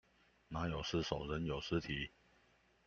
[0.49, 2.09] 馬有失手，人有失蹄